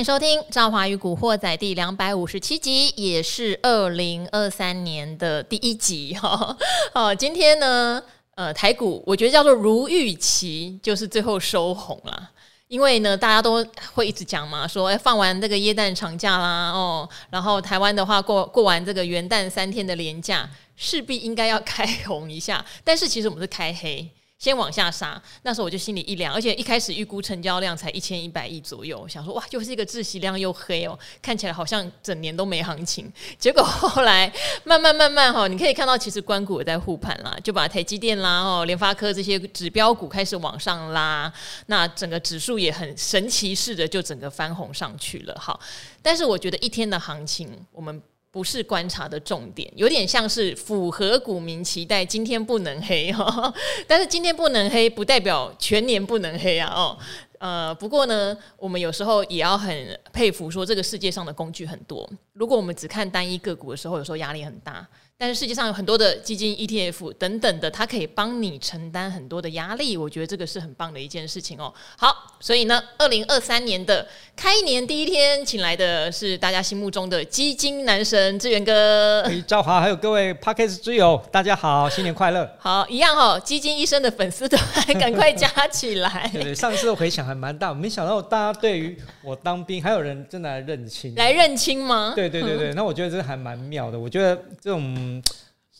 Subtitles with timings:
[0.00, 6.56] 迎收听《赵华与古惑仔》第两百五十七集，也是二零二三年的第一集哈。
[6.94, 8.02] 哦，今天呢，
[8.34, 12.30] 呃，台股我觉得叫做如预期，就是最后收红了。
[12.68, 22.64] 因为呢，大家都会一直讲嘛，说哎，放完这个耶诞长假啦，哦，然后台湾的话过过完这个元旦三天的连假，势必应该要开红一下。
[22.82, 24.10] 但是其实我们是开黑。
[24.40, 33.12] 先往下杀，那时候我就心里一凉，而且一开始预估成交量才一千一百亿左右，想说哇，又是一个窒息量又黑哦，看起来好像整年都没行情。
[33.38, 34.32] 结果后来
[34.64, 41.30] 慢慢慢慢哈，你可以看到其实关谷也在护盘啦，就把台积电啦、哦联发科这些指标股开始往上拉，
[41.66, 45.36] 那整个指数也很神奇似的就整个翻红上去了。
[45.38, 45.60] 好，
[46.00, 48.02] 但是我觉得一天的行情我们。
[48.30, 53.52] 不是观察的重点，有点像是符合股民期待，今天不能黑哈，
[53.86, 56.96] 但是今天不能黑，不代表全年不能黑啊哦，
[57.38, 64.86] 呃，不过呢，我们有时候也要很佩服，说这个世界上的工具很多，如果我们只看单一个股的时候，有时候压力很大。
[65.22, 71.70] 但是世界上有很多的基金、ETF 等等的，它可以帮你承担很多的压力，我觉得这个是很棒的一件事情哦。
[71.98, 79.22] 好，所以呢，二零二三年的开年第一天，请来的是大家心目中的基金男神志源哥。
[79.46, 82.50] 赵华，还有各位 Podcast 之友，大家好，新年快乐。
[82.58, 84.58] 好，一样、哦，基金医生的粉丝团
[84.98, 86.30] 赶快加起来。
[86.32, 92.14] 对，对，上次的回响还蛮大，没想到大家对于我当兵，还有人真的来认亲，来认亲吗？
[92.16, 94.00] 对对对对，那我觉得这还蛮妙的。
[94.00, 95.09] 我觉得这种。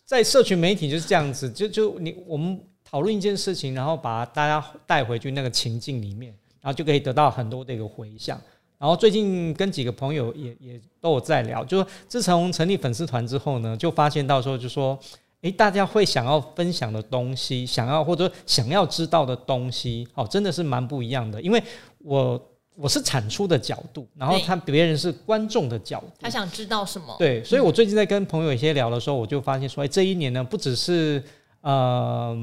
[0.06, 8.40] 在社群媒体就是这样子，就就你我们讨论一件事情，然后把大家带回去那个情境里面，然后就可以得到很多的一个回响。
[8.78, 14.98] 然后最近跟几个朋友也也都有在聊，就说自从成立粉丝团之后呢，就发现到时候，就说，
[15.42, 21.62] 诶，大家会想要分享的东西，想要或者想要知道的东西，哦，真的是蛮不一样的，因为
[21.98, 22.49] 我。
[22.80, 27.14] 我是产出的角度，然后他别人是观众的角度，他想知道什么？
[27.18, 31.22] 对，所以我最近在跟朋友一些聊的时候，我就发现说，哎，这一年呢，不只是
[31.60, 32.34] 呃，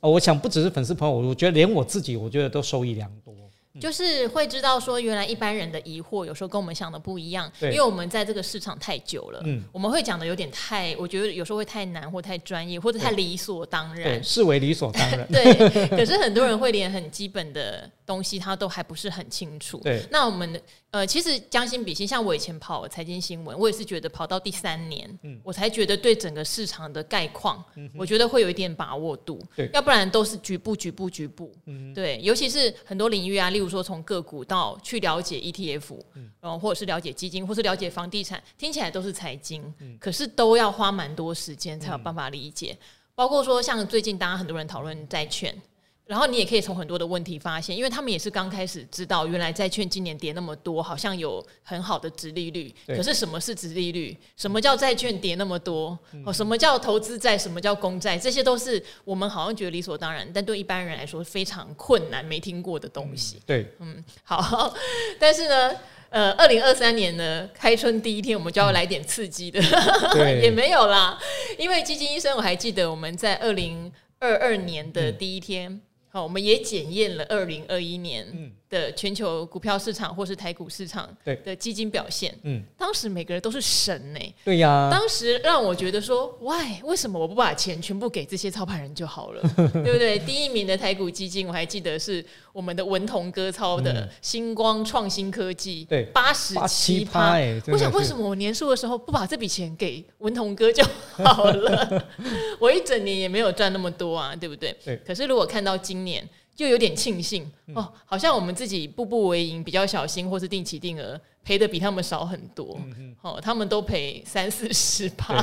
[0.00, 3.32] 我想不只是粉丝朋友，我觉得连我自己，我觉得都受益良多。
[3.80, 15.88] 就是会知道说，原来一般人的疑惑有时候跟我们想的不一样，因为我们在这个市场太久了，嗯，我们会讲的有点太，我觉得有时候会太难或太专业或者太理所当然，对，视为理所当然， 对。
[15.88, 20.02] 可是很多人会连很基本的东西他都还不是很清楚，对。
[20.10, 20.60] 那我们
[20.94, 32.20] 呃，其实将心比心，像我以前跑财经新闻，我也是觉得跑到第三年，嗯，我才觉得对整个市场的概况，嗯，我觉得会有一点把握度，对，要不然都是局部、局部、局部，嗯，对。
[32.22, 42.78] 尤其是很多领域啊，例如说从个股到去了解 ETF，嗯，然后或者是了解基金，或是了解房地产，听起来都是财经，嗯，可是都要花蛮多时间才有办法理解。
[43.16, 45.60] 包括说像最近大家很多人讨论债券。
[46.06, 52.70] 然后你也可以从很多的问题发现，因为他们也是刚开始知道，原来债券今年跌那么多，好像有很好的殖利率。
[52.88, 54.14] 可是什么是殖利率？
[54.36, 55.98] 什么叫债券跌那么多？
[56.26, 57.38] 哦，什么叫投资债？
[57.38, 58.18] 什么叫公债？
[58.18, 63.40] 这些都是我们好像觉得理所当然，但对一般人来说非常困难、没听过的东西。
[63.46, 64.74] 对，嗯，好。
[65.18, 65.72] 但是呢，
[66.10, 69.58] 呃，二零二三年呢，开春第一天，我们就要来点刺激的，
[70.42, 71.18] 也没有啦。
[71.56, 75.80] 因为基金医生，我还记得我们在二零二二年的第一天。
[76.14, 81.08] 好，我们也检验了二零二一年的全球股票市场或是台股市场
[81.44, 82.36] 的基金表现。
[82.42, 84.34] 嗯，当时每个人都是神呢、欸。
[84.44, 86.82] 对呀、啊，当时让我觉得说，Why？
[86.82, 89.42] 为什么我不把钱全部给这些操盘人就好了？
[89.56, 90.18] 对不对？
[90.18, 97.38] 第一名的台股基金，我还记得是我们的文童哥操的星光创新科技，对，八十七趴。
[97.68, 100.84] 我想，为什么我年初的时候不把这笔钱给文童哥就
[101.22, 102.04] 好了？
[102.58, 104.76] 我一整年也没有赚那么多啊，对不对？
[104.84, 104.96] 对。
[105.06, 112.78] 可是如果看到今年就有点庆幸哦，好像我们自己步步为营，比较小心，或是定期定额赔的比他们少很多。
[113.22, 115.34] 哦，他们都赔三四十趴。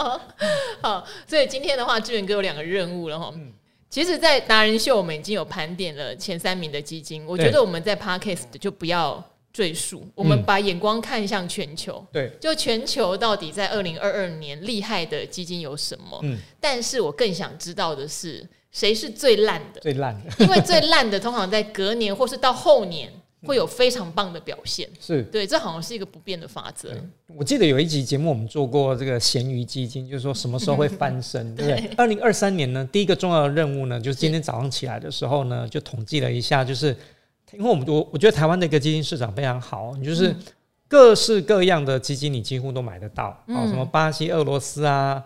[0.80, 3.32] 好，所以今天的话，志远哥有两个任务了哈。
[3.90, 12.02] 其实，在达人秀我们已经有盘点了前三名的基金，我觉得我们在 Podcast 就不要赘述，我们把眼光看向全球。
[12.10, 16.18] 对，就全球到底在二零二二年厉害的基金有什么？
[16.22, 18.48] 嗯，但是我更想知道的是。
[18.72, 19.80] 谁是最烂的？
[19.80, 23.12] 最烂的，因为最烂的通常在隔年或是到后年
[23.44, 24.88] 会有非常棒的表现。
[24.98, 26.90] 是对，这好像是一个不变的法则。
[27.36, 31.90] 我记得有一集节目我们做过这个咸鱼基金，就是说什么时候会翻身， 对不对？
[31.96, 36.96] 二零二三年呢，第一个重要的任务呢，就是今天早上起来的时候呢，就统计了一下，就是
[37.52, 40.34] 因为我们我我觉得台湾的一个基金市场非常好，你就是
[40.88, 45.22] 各式各样的基金你几乎都买得到啊，什么巴西、俄罗斯啊、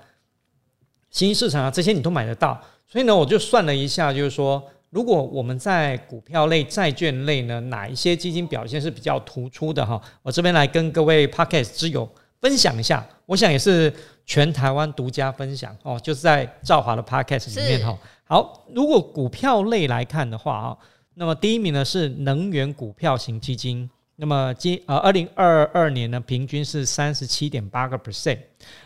[1.17, 2.61] 新兴市场啊这些你都买得到。
[2.87, 9.99] 所以呢，我就算了一下，就是说，如果我们在股票类、债券类呢，哪一些基金表现是比较突出的哈？
[10.23, 12.07] 我这边来跟各位 Podcast 之友
[12.43, 13.91] 分享一下，我想也是
[14.27, 17.99] 全台湾独家分享哦，就是在兆华的 Podcast 里面哈。
[18.25, 20.77] 好，如果股票类来看的话啊，
[21.15, 23.89] 那么第一名呢是能源股票型基金。
[24.19, 28.39] 那么今呃，二零二二年呢，平均是三十七点八个 percent。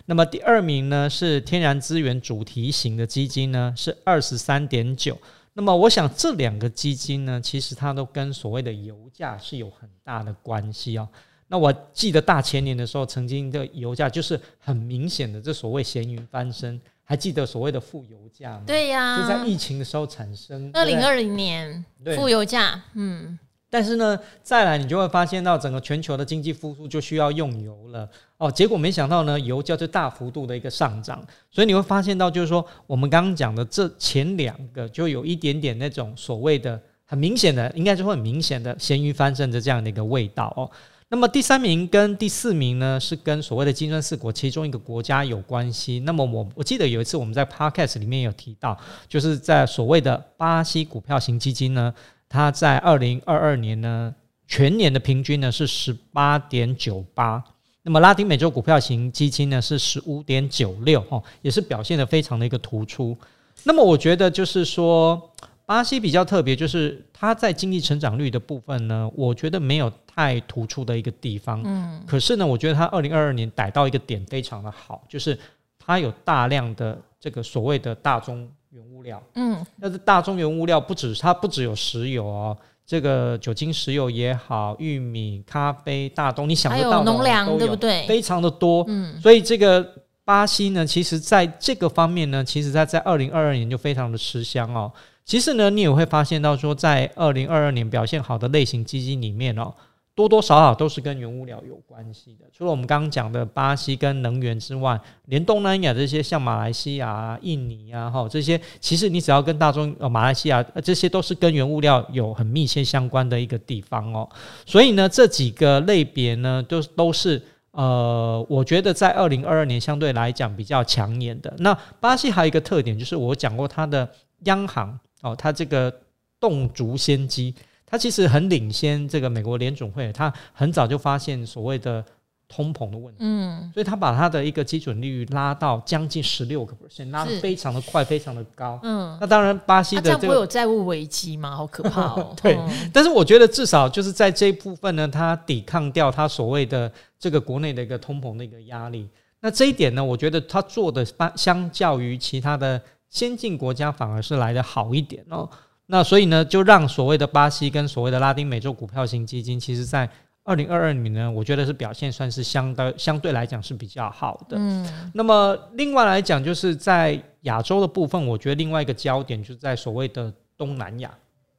[0.06, 5.16] 那么第二名呢是天然资源主题型的基金呢，是二十三点九。
[5.52, 11.08] 那么我想这两个基金呢，其实它都跟所谓的油价是有很大的关系哦。
[11.46, 18.64] 那我记得大前年的时候，曾经的油价就是很明显的这所谓咸鱼翻身，还记得所谓的负油价吗？
[18.66, 20.70] 对呀、啊，就在疫情的时候产生。
[20.72, 21.84] 二零二零年
[22.16, 23.38] 负油价，嗯。
[23.72, 28.06] 但是呢，再来你就会发现到整个全球的经济复苏就需要用油了
[28.36, 28.50] 哦。
[28.50, 40.68] 结果没想到呢，油价就大幅度的一个上涨，所以你会发现到就是说，我们刚刚讲的这前两个就有一点点那种所谓的很明显的，应该就会很明显的咸鱼翻身的这样的一个味道哦。
[41.08, 46.00] 那么第三名跟第四名呢，是跟所谓的金砖四国其中一个国家有关系。
[46.00, 48.76] 那么我我记得有一次我们在 Podcast 里面有提到，
[49.08, 51.94] 就是在所谓的巴西股票型基金呢。
[52.32, 54.14] 它在二零二二年呢，
[54.46, 57.42] 全年的平均呢是十八点九八，
[57.82, 63.18] 那么拉丁美洲股票型基金呢是十五点九六，哦，也是表现得非常的一个突出。
[63.64, 65.20] 那么我觉得就是说，
[65.66, 71.60] 巴西比较特别，就是它在经济成长率的部分呢，我觉得没有太突出的一个地方。
[71.64, 75.36] 嗯，可是呢，我觉得它二零二二年逮到一个点非常的好，就是
[75.80, 78.48] 它有大量的这个所谓的大宗。
[78.70, 82.56] 原物料，嗯，但是大宗原物料不止，它不只有石油哦，
[82.86, 88.06] 这个酒精石油也好，玉米、咖啡、大豆，你想得到的农粮对不对？
[88.06, 89.86] 非常的多，嗯，所以这个
[90.24, 94.92] 巴西呢，其实在这个方面呢，其实它在二零二二年就非常的吃香哦。
[95.24, 99.72] 其实呢，你也会发现到说，在二零二二年表现好的类型基金里面哦。
[100.14, 102.44] 多多少少都是跟原物料有关系的。
[102.52, 114.28] 除了我们刚刚讲的巴西跟能源之外，连东南亚这些像马来西亚、印尼啊，哈这些，其实你只要跟大宗呃马来西亚，这些都是跟原物料有很密切相关的一个地方哦。
[114.66, 117.40] 所以呢，这几个类别呢，都都是
[117.70, 121.54] 呃，我觉得在二零二二年相对来讲比较抢眼的。
[121.60, 124.06] 那巴西还有一个特点，就是我讲过它的
[124.40, 125.90] 央行哦，它这个
[126.38, 127.54] 动足先机。
[127.90, 132.04] 它其实很领先这个美国联准会，它很早就发现所谓的
[132.48, 141.56] 通膨的问题，嗯，所以它把它的一个基准利率拉到将近十六个 percent，拉得非常的快，非常的高，嗯，那当然巴西的这个、啊、这样不会有债务危机吗？
[141.56, 149.08] 好可怕哦， 对，嗯、但是我觉得至少就是在这一部分呢，它抵抗掉它所谓的这个国内的一个通膨的一个压力，
[149.40, 151.04] 那这一点呢，我觉得它做的
[151.36, 155.48] 相较于其他的先进国家反而是来的好一点哦。
[155.90, 160.08] 那所以呢，就让所谓的巴西跟所谓的拉丁美洲股票型基金，其实在
[160.44, 164.56] 二零二二年呢，我觉得是表现算是相当相对来讲是比较好的。
[164.56, 171.12] 嗯，那么另外来讲，就是在亚洲的部分，我觉得另外一个焦点就是在所谓的东南亚。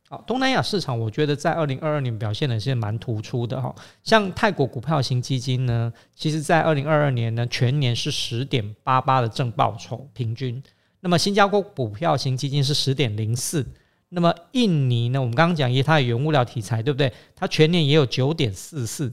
[0.08, 3.76] 好，东南亚市场，我觉得在二零二二年表现的是蛮突出的哈。
[4.02, 10.64] 像泰国股票型基金呢，其实在二零二二年呢，全年是十点八八的正报酬平均。
[11.02, 13.66] 那么新加坡股票型基金是十点零四。
[14.14, 15.22] 那么印尼呢？
[15.22, 17.12] 我们刚刚讲，它有原物料题材，对不对？
[17.34, 19.10] 它全年也有九点四四。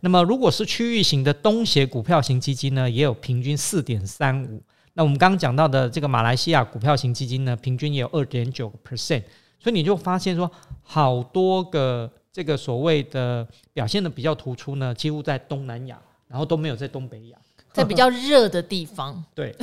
[0.00, 4.62] 那么如果是区域型的东协股票型基金呢，也有平均四点三五。
[4.94, 9.22] 那我们刚刚讲到的这个马来西亚股票型基金呢，平均也有二点九个 percent。
[9.60, 10.50] 所以你就发现说，
[10.82, 17.38] 好多个这个所谓的表现的比较突出呢，几乎在东南亚，然后都没有在东北亚。
[17.72, 19.54] 在比较热的地方， 对，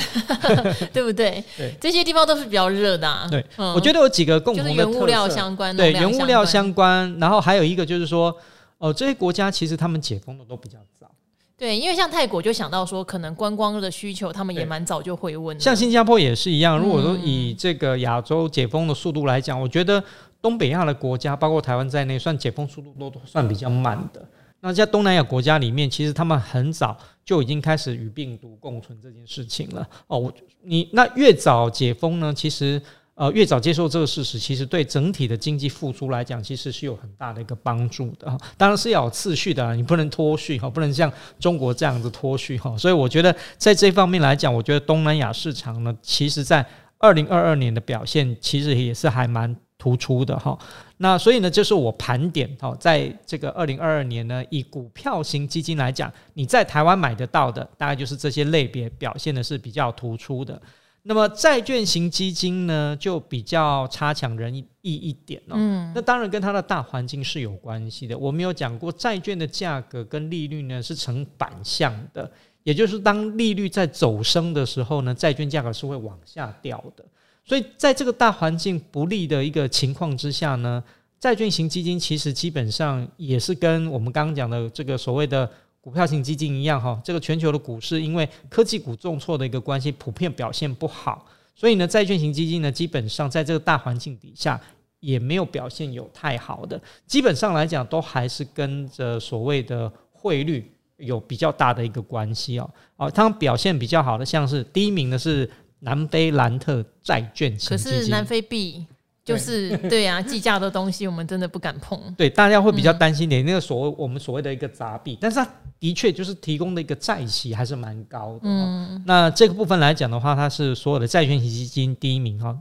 [0.93, 1.43] 对不对？
[1.57, 3.27] 对，这些地方都是比较热的啊。
[3.29, 7.13] 对，我觉得有几个共同的原物料相关，对，原物料相关。
[7.19, 8.35] 然后还有一个就是说，
[8.77, 11.09] 哦，这些国家其实他们解封的都比较早。
[11.57, 15.57] 对，因为像泰国就想到说，可能观光的需求，他们也蛮早就回温。
[15.59, 16.77] 像新加坡也是一样。
[16.77, 20.03] 如果说以这个亚洲解封的速度来讲，我觉得
[20.41, 24.21] 东北亚的国家，包括台湾在内，算解封速度都算比较慢的。
[24.65, 29.88] 那在东南亚国家里面，其实他们很早就已经开始与病毒共存这件事情了。
[30.07, 32.81] 哦，我你那越早解封呢，其实
[33.13, 38.25] 呃越早接受这个事实，其实对整体的经济复苏来讲，其实是有很大的一个帮助的。
[38.57, 42.75] 当然是要有次序的，你不能脱序哈，不能像中国这样子脱序哈。
[42.75, 46.65] 所以我觉得在这方面来讲，我觉得东南亚市场呢，其实在
[46.98, 50.57] 二零二二年的表现，其实也是还蛮突出的哈。
[50.97, 60.61] 那所以呢，就是我盘点哦，在这个二零二二年呢，以股票型基金来讲，你在台湾买得到的，大概就是这些类别表现的是比较突出的。
[61.07, 65.53] 那么债券型基金呢，就比较差强人意一点哦。
[65.55, 68.17] 嗯，那当然跟它的大环境是有关系的。
[68.17, 72.31] 我们有讲过，债券的价格跟利率呢是成反向的，
[72.63, 77.05] 也就是当利率在走升的时候呢，债券价格是会往下掉的。
[77.45, 80.83] 所以在这个大环境不利的一个情况之下呢，
[81.19, 85.49] 债券型基金其实基本上也是跟我们刚刚讲的这个所谓的。
[85.85, 91.23] 股票型基金一样哈，这个全球的股市因为科技股重挫的一个关系，普遍表现不好，
[91.53, 94.59] 所以呢，债券型基金呢，基本上在这个大环境底下
[94.99, 102.67] 也没有表现有太好的，基本上来讲都还是跟着所谓的汇率有比较大的一个关系哦。
[102.95, 105.47] 哦，它表现比较好的，像是第一名的是
[105.86, 108.86] 南非兰特债券型基金，可是南非币。
[109.24, 112.00] 就是对呀、啊，计价的东西我们真的不敢碰。
[112.15, 115.50] 对，大家会比较担心点、嗯、那个所谓我们所谓的一个杂币，但是它
[115.80, 118.42] 的确就是提供的一个债息还是蛮高的。
[118.44, 122.56] 嗯，那这个部分来讲的话，它是所有的债券型基金第一名哈，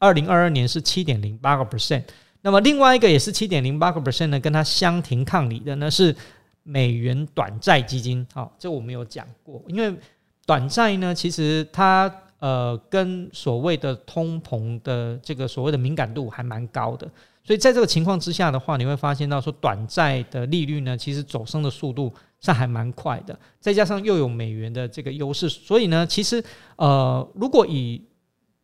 [0.00, 2.02] 二零二二年是七点零八个 percent。
[2.42, 6.12] 那么另外一个也是七点零八个 percent 呢，跟它相庭抗礼的呢是
[6.64, 8.26] 美元短债基金。
[8.34, 9.96] 好，这我们有讲过，因为
[10.44, 12.12] 短债呢，其实它。
[12.38, 17.10] 呃，跟所谓的通膨的这个所谓的敏感度还蛮高的，
[17.42, 26.42] 所以在这个情况之下的话，你会发现到说短债的利率呢，其实走升的速度是还蛮快的，再加上又有美元的这个优势，所以呢，其实
[26.76, 28.00] 呃，如果以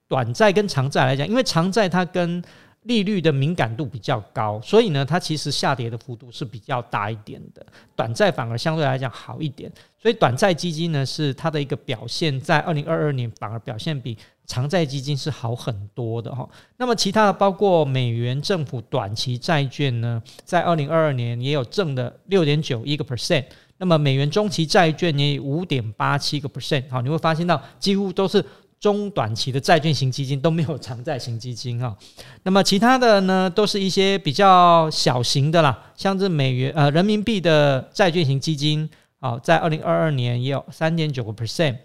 [0.06, 2.40] 短债跟长债来讲，因为长债它跟
[2.84, 7.64] 利率的敏感度比较高，所以呢，它其实下跌的幅度是比较大一点的。
[7.96, 16.48] 短债反而相对来讲好一点，所以短债基金呢是它的一个表现，在二零二二年反而表现比长债基金是好很多的哈。
[16.76, 23.46] 那么其他的包括美元政府短期债券呢，在二零二二年也有正的六点九一个 percent，
[23.78, 26.84] 那么美元中期债券也有五点八七个 percent。
[26.90, 28.44] 好，你会发现到几乎都是。
[28.84, 31.96] 中短期的债券型基金都没有长债型基金哈，
[32.44, 38.86] 那么其他的呢，都是一些比较小型的啦，像是美元呃人民币的债券型基金
[39.20, 41.78] 啊，在二零二二年也有三点九个 percent，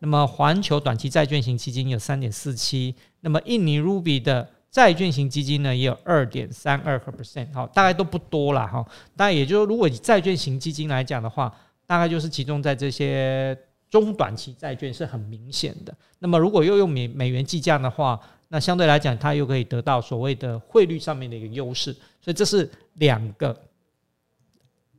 [0.00, 8.84] 那么环球短期债券型基金有三点四七，那么印尼卢比的债券型基金呢也有二点三二个 percent，好，大概都不多了哈，
[9.16, 11.50] 但也就是如果以债券型基金来讲的话，
[11.86, 13.56] 大概就是集中在这些。
[13.92, 18.18] 中短期债券是很明显的，那么如果又用美美元计价的话，
[18.48, 23.54] 那相对来讲，它又可以得到所谓的汇率上面的一个优势，所以这是两个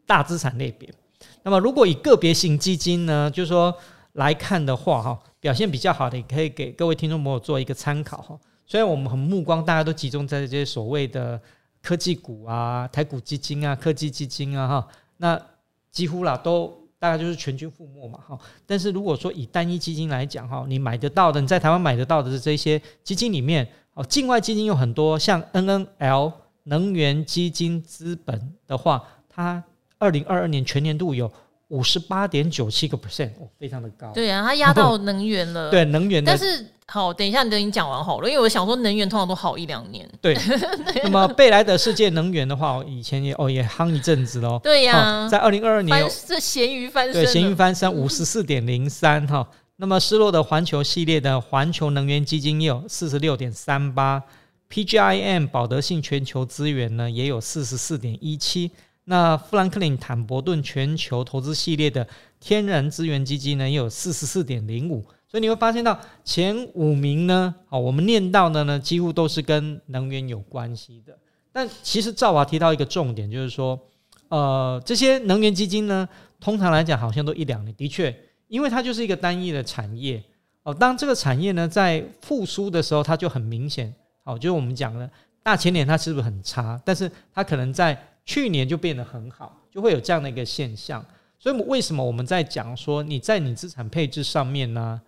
[0.06, 0.94] 大资产类别。
[1.42, 3.76] 那么如果以个别型基金呢，就是说
[4.12, 8.40] 来看的话，哈，表现比较好的，也可以给各位听众朋友做一个参考哈。
[8.68, 11.42] 虽然我们很目光大家都集中在这些所谓的
[11.82, 15.42] 科技股啊、台股基金啊、科技基金啊，哈，那
[15.90, 16.83] 几乎啦都。
[17.04, 18.40] 大概就是全军覆没嘛，哈。
[18.66, 26.32] 但是如果说以单一基金来讲，哈，你买得到的，你在台湾买得到的这些基金里面，哦，境外基金有很多，像 NNL
[26.64, 29.62] 能源基金资本的话，它
[29.98, 31.30] 二零二二年全年度有
[31.70, 34.12] 五十八点九七个 percent，哦，非常的高。
[34.14, 35.70] 对啊，它压到能源了。
[35.72, 36.32] 对，能源的。
[36.32, 36.66] 但是。
[36.86, 40.08] 好，等一下，你等你讲完好了，因为我想说能源通常都好一两年。
[40.22, 40.38] 对，
[41.02, 44.60] 那么贝莱德世界能源的话，以前也哦也夯一阵子喽。
[44.62, 49.48] 对呀、啊哦，在二零二二年有这咸鱼翻身，对，咸鱼翻身 五十四点零三哈。
[49.78, 54.22] 那么失落的环球系列的环球能源基金也有四十六点三八
[54.70, 58.70] ，PGIM 保德信全球资源呢也有四十四点一七。
[59.06, 62.08] 那富兰克林坦伯顿全球投资系列的
[62.40, 65.06] 天然资源基金呢也有四十四点零五。
[65.28, 71.18] 所以你会发现到前五名呢，好，我们念到的呢，几乎都是跟能源有关系的。
[71.52, 73.80] 但其实赵华提到一个重点，就是说，
[74.28, 76.08] 呃，这些能源基金呢，
[76.40, 77.76] 通常来讲好像都一两年。
[77.76, 78.16] 的确，
[78.48, 80.24] 因为它就是一个单一的产业
[80.62, 80.72] 哦。
[80.72, 83.92] 当这个产业呢在复苏的时候，它就很明显。
[84.24, 85.10] 好，就是我们讲的
[85.42, 86.80] 大前年它是不是很差？
[86.86, 91.04] 但是它可能在去年就变得很好，就会有这样的一个现象。
[91.38, 95.02] 所以为什么我们在讲说你在你资产配置上面呢？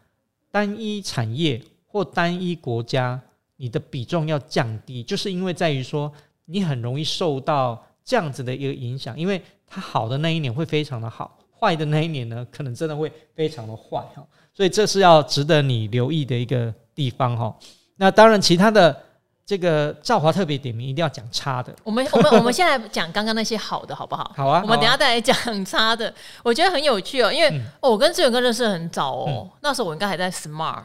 [0.51, 3.19] 单一产业或单一国家，
[3.57, 6.11] 你的比重要降低，就是因为在于说，
[6.45, 17.57] 你很容易受到这样子的一个影响，因为它好的那一年会非常的好，坏的那一年呢，可能真的会非常的坏哈，所以这是要值得你留意的一个地方哈。
[17.95, 19.04] 那当然，其他的。
[19.45, 21.71] 这个赵华特别点名，一定要讲差的。
[21.83, 24.31] 我们我们我们现在讲刚刚那些好的，好不好？
[24.35, 24.61] 好啊。
[24.63, 26.11] 我们等下再来讲差的。
[26.41, 30.81] 我觉得很有趣哦，因为、嗯哦、我跟志远哥认识很早哦，嗯、那时候我应该还在 Smart，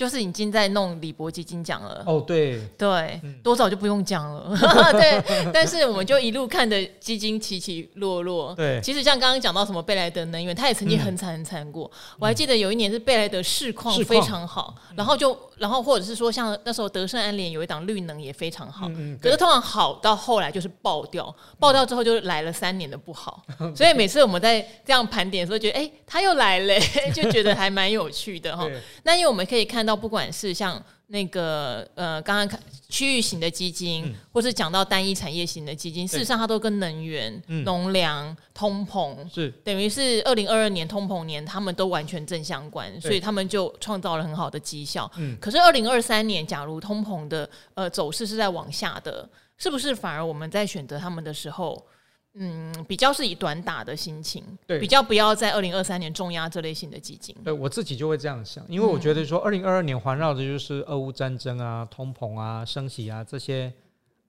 [0.00, 2.02] 就是已经在弄李博基金奖了。
[2.06, 4.56] 哦，对对，多早就不用讲了。
[4.92, 8.54] 对，但是我们就一路看的基金起起落落。
[8.54, 11.90] 对，其实像刚刚讲到什么贝莱德能源，他也曾经很惨很惨过。
[12.18, 18.88] 我还记得有一年是贝莱德市况非常好，然后就然后或者是说像那时候德胜安联有一档绿能也非常好。
[19.20, 23.42] 可是通常好到后来就是爆掉，爆掉之后就来了三年的不好。
[23.76, 26.74] 所以每次我们在这样盘点的时候，觉得哎，它又来了，
[27.12, 28.66] 就觉得还蛮有趣的哈。
[29.02, 29.89] 那因为我们可以看到。
[29.96, 45.10] 不管是像那个呃，刚刚看区域型的基金，嗯、或是讲到单一产业型的基金，事实上它都跟能源、农粮、嗯、通膨是等于是二零二二年通膨年，他们都完全正相关，所以他们就创造了很好的绩效。
[45.16, 51.86] 嗯、可是二零二三年，假如通膨的呃走势是在往下的，是不是反而我们在选择他们的时候？
[52.34, 57.34] 嗯，比较是以短打的心情，对，比较不要在二零二三年重压这类型的基金。
[57.42, 63.72] 对，我自己就会这样想，因为我觉得说二零二二年环绕的就是俄乌战争啊、通膨啊、升息啊这些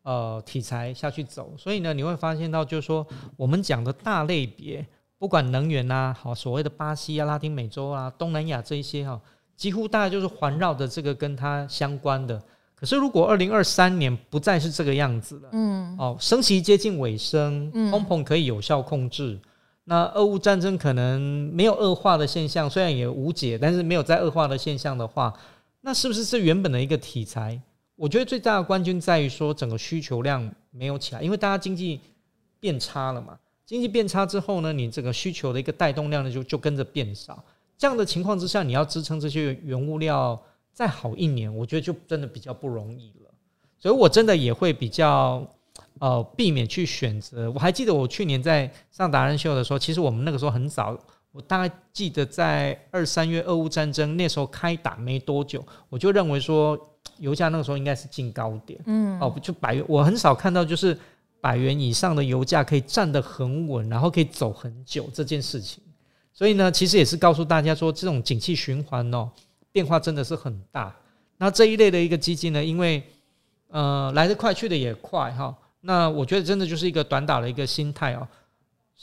[0.01, 3.05] 呃题材下去走，所以呢，你会发现到就是说
[3.38, 4.84] 我们讲的大类别，
[5.20, 9.22] 不管能源啊，好所谓的巴西啊、拉丁美洲啊、东南亚这一些哈，
[9.55, 12.41] 几乎大概就是环绕的这个跟它相关的。
[12.81, 19.39] 可是，如果二零二三年不再是这个样子了，嗯，哦，升息接近尾声，嗯，通膨可以有效控制，
[19.83, 21.21] 那俄乌战争可能
[21.53, 25.31] 没有恶化的现象，虽然也无解，但是没有再恶化的现象的话，
[25.81, 27.61] 那是不是这原本的一个题材？
[27.95, 32.00] 我觉得最大的关键在于说，整个需求量没有起来，因为大家经济
[32.59, 37.43] 变差了嘛，经济变差之后呢，你这个需求的一个带动量呢就就跟着变少，
[37.77, 40.41] 这样的情况之下，你要支撑这些原物料。
[40.81, 43.29] 再好一年，我觉得就真的比较不容易了，
[43.77, 45.47] 所以我真的也会比较
[46.00, 47.51] 呃避免去选择。
[47.51, 50.97] 我还记得我去年在上达人秀的时候，其实我们那个时候很早，
[51.31, 56.75] 我大概记得在二三月俄乌战争那时候开打没多久，我就认为说
[57.19, 60.97] 油价那个时候应该是进高点，嗯，哦，就百元，我很少看到就是
[61.39, 65.83] 百元以上的油价可以站得很稳，然后可以走很久这件事情。
[66.33, 69.29] 所以呢，其实也是告诉大家说，这种景气循环哦。
[69.71, 70.95] 变化真的是很大，
[71.37, 73.03] 那这一类的一个基金呢，因为
[73.69, 78.27] 呃来得快去的也快哈，那我觉得真的就是一个短打的一个心态哦，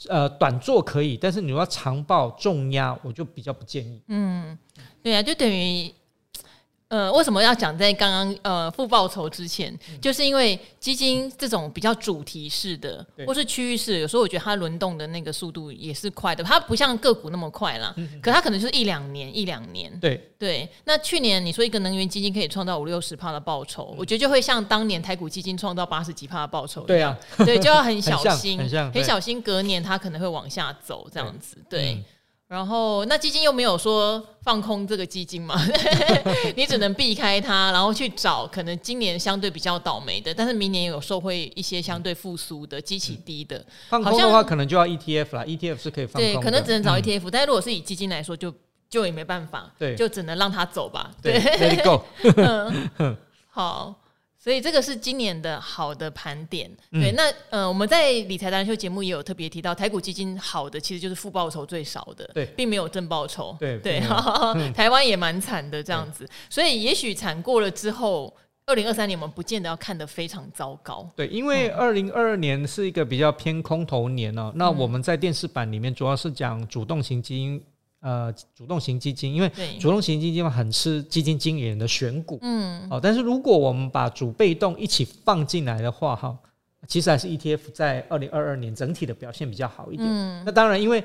[0.07, 4.01] 呃短做可以，但是你要长报重压，我就比较不建议。
[4.07, 4.57] 嗯，
[5.03, 5.93] 对啊，就等于。
[6.89, 9.71] 呃，为什么要讲在刚刚呃负报酬之前？
[9.91, 17.95] 嗯、就是因为基金这种比较主题式的，或是区域式的，有时候我觉得它轮动的那个速度也是快的，它不像个股那么快啦。
[18.23, 19.95] 可它可能就是一两年，一两年。
[19.99, 20.67] 对对。
[20.85, 26.81] 那去年你说一个能源基金可以创造五六十帕的报酬，嗯、我觉得就会像当年台股基金创造八十几帕的报酬。
[26.81, 31.55] 对啊，对，就要很 小心，很，小心，隔年它可能会往下走这样子。
[31.69, 32.03] 对。
[32.49, 35.55] 然后，那基金又没有说放空这个基金嘛？
[36.57, 43.63] 你只能避开它，然后去找可能今年相对比较倒霉的，但是明年有受惠一些相对复苏的、基期低的。
[43.87, 46.39] 放空的话，可能就要 ETF 啦，ETF 是可以放空的。
[46.39, 48.51] 对，可能只能找 ETF，、嗯、但是如果是以基金来说，就
[48.89, 51.11] 就也没办法，对，就只能让它走吧。
[51.21, 52.03] 对， Let it go。
[52.97, 53.15] 嗯，
[53.51, 53.93] 好。
[54.41, 57.11] 所以这个是今年的好的盘点，嗯、对。
[57.11, 63.99] 那呃，我们在理财达人秀节目也有特别提到，台股基金好的其实就是负报酬最少的，对，并没有正报酬，对对。
[64.73, 68.33] 台湾也蛮惨的这样子，所以也许惨过了之后，
[68.65, 74.51] 二零二三年我们不见得要看得非常糟糕，对，因为二零二二年是一个比较偏空头年哦。
[74.53, 77.61] 嗯、那我们在电视版里面主要是讲主动型基金。
[78.01, 86.37] 呃，主动型基金，因为主动型基金很吃基金经理人的选股，嗯，哦，但是如果我们把主被动一起放进来的话，哈，
[86.87, 90.07] 其实还是 ETF 在二零二二年整体的表现比较好一点。
[90.09, 91.03] 嗯，那当然，因为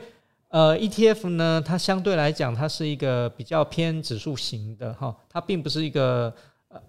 [0.50, 6.32] 呃 ETF 呢，它相对来讲，它是一个比较偏指数型的哈，它并不是一个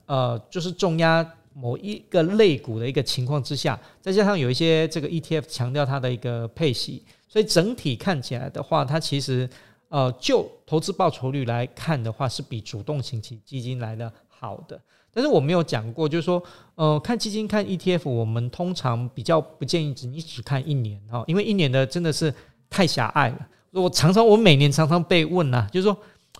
[0.06, 9.50] 呃就是重压某一个类股的一个情况之下，再加上有一些这个 ETF 强调它的一个配息，所以整体看起来的话，它其实。
[9.96, 14.78] 呃，就投资报酬率来看的话，是比主动型基基金来的好的。
[15.10, 16.44] 但是我没有讲过，就是说，
[16.76, 22.34] 呃，看基金看 ETF，我们通常比较不建议只你只看一年哈，因为一年的真的是
[22.70, 23.48] 太狭隘了。
[23.72, 25.98] 我常常我每年常常被问、啊，就是说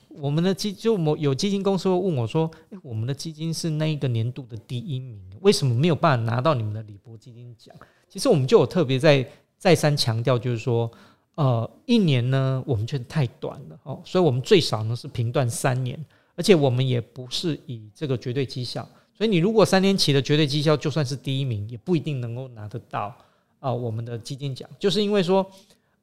[0.10, 7.74] 我们的基就某有基金公司会问我说，诶，我们的基金是那一个年度的第一名，为什么没有办法拿到你们的理博基金奖？
[8.10, 9.26] 其实我们就有特别在
[9.58, 10.92] 再三强调，就是说。
[11.36, 16.00] 呃，一年呢，我们觉得太短了哦，所以我们最少呢是评断三年，
[16.36, 23.14] 而且我们也不是以这个绝对绩效，所以你如果三年期的绝对绩效就算是第一名，也不一定能够拿得到
[23.60, 25.46] 啊、我们的基金奖，就是因为说，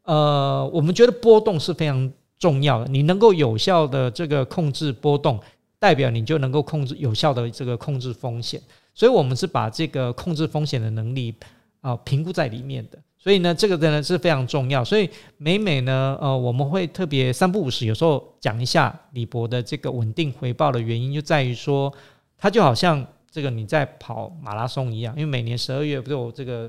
[0.03, 5.41] 呃，我们觉得波动是非常重要的，你能够有效的这个控制波动，
[5.79, 8.61] 代表你就能够控制有效的这个控制风险。
[8.95, 11.35] 所以我们是把这个控制风险的能力
[11.81, 12.99] 啊评估在里面的。
[13.23, 14.85] 所以呢，这个真的是非常重要。
[14.85, 21.93] 所以每每呢，呃，我们会特别三不五时，有时候讲一下李博的这个稳定回报的原因，就在于说，
[22.37, 26.69] 它就好像这个你在跑马拉松一样，因为每年十二月不是有这个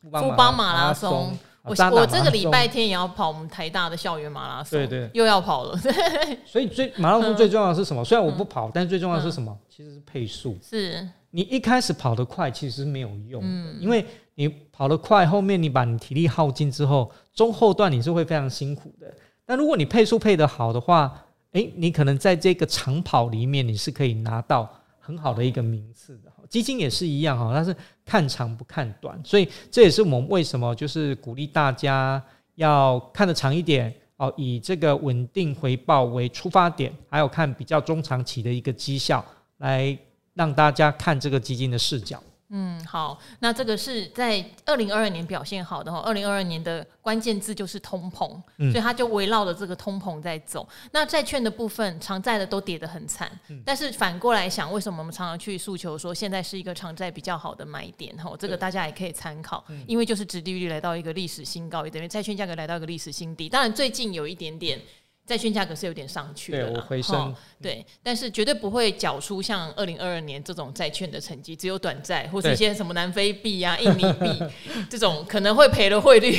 [0.00, 5.78] 富邦马拉松，我我这个礼拜天也要跑我们台大的校园马拉松，对对，又要跑了。
[6.44, 8.04] 所以最马拉松最重要的是什么？
[8.04, 9.56] 虽然我不跑，但是最重要的是什么？
[9.68, 10.58] 其实是配速。
[10.62, 14.04] 是你一开始跑得快，其实没有用的，因为。
[14.34, 19.06] 你跑得快，后面你把你体力耗尽之后，中后段你是会非常辛苦的。
[19.44, 24.66] 但如果你配速配得好的话，诶，你可能在这个长跑里面你是可以拿到
[24.98, 26.31] 很好的一个名次的。
[26.52, 32.22] 基金也是一样哈，它是看长不看短，所以这也是我们为什么就是鼓励大家
[32.56, 39.24] 要看得长一点哦，以这个稳定回报为出发点，还有看比较中长期的一个绩效，
[39.56, 39.96] 来
[40.34, 42.22] 让大家看这个基金的视角。
[42.54, 50.68] 嗯，好，那这个是在二零二二年表现好的哈，二零二二年的关键字就是通膨，嗯、所以它就围绕着这个通膨在走。
[50.90, 58.14] 那债券的部分，长债的都跌得很惨，嗯、但是反过来想，为什么我们常常去诉求说现在是一个长债比较好的买点？
[58.18, 63.48] 哈，这个大家也可以参考，嗯、因为就是殖利率来到一个历史新高，也等于债券价格来到一个历史新低。
[63.48, 64.78] 当然最近有一点点。
[65.24, 74.44] 债券价格是有点上去的，对，回升，对，但是绝对不会缴出像二零二二年这种债券的成绩，只有短债或是一些什么南非币啊、 印尼币
[74.90, 76.36] 这种可能会赔了汇率、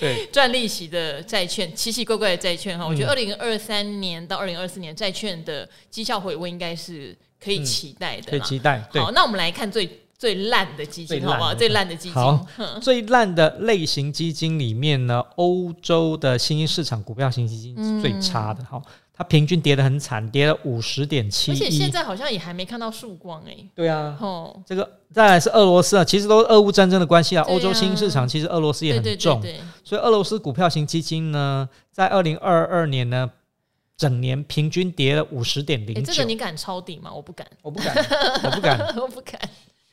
[0.00, 2.86] 对 赚利息的债券，奇奇怪怪的债券哈。
[2.86, 8.82] 我觉得二零二三年到二零二四年债券的绩效回温应该是可以期待的，可以期待。
[8.94, 10.01] 好，那我们来看最。
[10.22, 11.52] 最烂的基金，好不好？
[11.52, 12.46] 最烂的基金，好，
[12.80, 18.64] 最烂的类型基金里面呢，欧洲的新兴市场股票型基金是最差的。
[18.70, 18.80] 好，
[19.12, 23.56] 它平均跌得很惨，跌了五十点七，而且现在好像也还没看到曙光哎。
[23.74, 27.42] 对啊，哦，这个再来是俄罗斯啊，其实都是俄乌战争的关系啊。
[27.48, 29.42] 欧洲新兴市场其实俄罗斯也很重，
[29.82, 33.28] 所以俄罗斯股票型基金呢，在二零二二年呢，
[33.96, 36.12] 整年平均跌了五十点零九。
[36.12, 37.12] 这个你敢抄底吗？
[37.12, 37.96] 我不敢，我不敢，
[38.44, 39.40] 我不敢， 我不敢。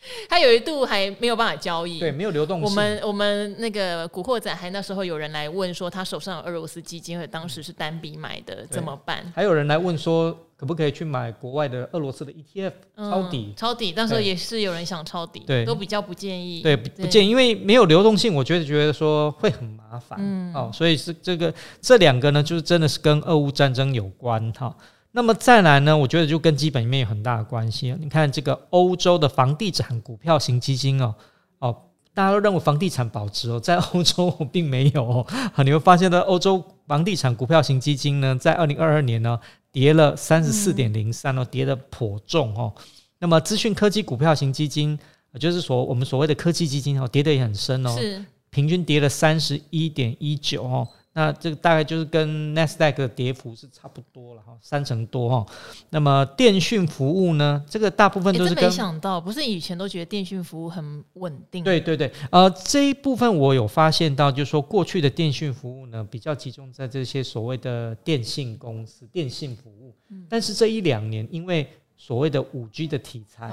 [0.29, 2.69] 它有一度还没有办法交易，对，没有流动性。
[2.69, 9.31] 我们我们那个古惑仔还那时候有人来问说，他手上有俄罗斯基金，而当时是单笔买的，怎么办？
[9.35, 13.47] 还有人来问说，可不可以去买国外的俄罗斯的 ETF 抄底？
[13.49, 24.73] 嗯、抄底，那时候也是有人想抄底，对，都比较不建议，对，不建议，因为没有流动性，我觉得觉得说会很麻烦，嗯，哦，所以是这个这两个呢，就是真的是跟俄乌战争有关哈。
[25.11, 27.95] 那么再来呢，我觉得就跟基本面有很大的关系。
[27.99, 31.15] 你看这个欧洲的房地产股票型基金哦，
[31.57, 31.75] 哦，
[32.13, 35.27] 大家都认为房地产保值哦，在欧洲并没有哦。
[35.65, 39.39] 你会发现呢，欧洲房地产股票型基金呢，在二零二二年呢，
[39.71, 42.71] 跌了三十四点零三哦，跌得颇重哦。
[43.17, 44.97] 那么资讯科技股票型基金，
[45.39, 50.87] 就是说我们所谓的科技基金哦，跌得也很深哦，是平均跌了三十一点一九哦。
[51.19, 55.45] 那这个大概就是跟 Nasdaq 的跌幅是差不多了哈，三成多哈。
[55.89, 57.61] 那么电讯服务呢？
[57.69, 61.61] 这个大部分都是跟没想到，不是以前都觉得电讯服务很稳定。
[61.61, 69.93] 对对对，呃，这一部分我有发现到，就是说过去的电讯服务呢，比较集中在这些所谓的电信公司、电信服务。
[70.07, 73.51] 嗯、但是这一两年，因为所谓的五 G 的题材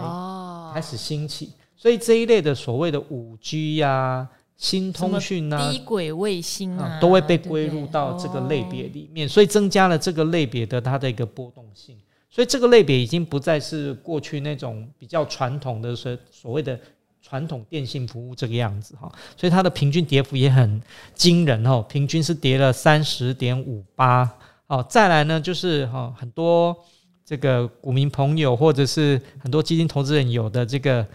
[0.72, 4.30] 开始兴起，哦、所以这一类的所谓的五 G 呀、啊。
[4.56, 11.96] 新通讯啊，低轨卫星啊，都会被归入到这个类别里面，所以增加了这个类别的它的一个波动性。
[12.30, 16.78] 所以这个类别已经不再是过去那种比较传统的所所谓的
[17.22, 19.10] 传统电信服务这个样子哈。
[19.36, 20.80] 所以它的平均跌幅也很
[21.14, 24.30] 惊人哦，平均是跌了三十点五八。
[24.66, 26.76] 好，再来呢就是哈很多
[27.24, 31.06] 这个股民朋友或者是很多基金投资人有的这个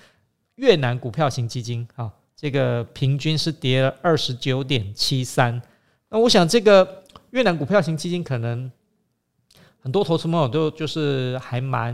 [0.56, 2.12] 越南股票型基金哈。
[2.42, 5.62] 这个平均是跌了二十九点七三，
[6.10, 8.72] 那我想这个越南股票型基金可能
[9.80, 11.94] 很多投资朋友都就是还蛮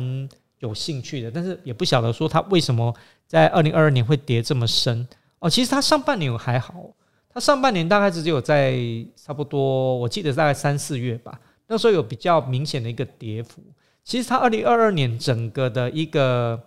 [0.59, 2.95] 有兴趣的，但是也不晓得说它为什么
[3.27, 5.05] 在二零二二年会跌这么深
[5.39, 5.49] 哦。
[5.49, 6.95] 其实它上半年还好，
[7.27, 8.79] 它上半年大概只有在
[9.17, 13.61] 差不多，我记得大概三四月吧，那时候有比较明显的一个跌幅。
[14.05, 16.57] 其实它二零二二年整个的一个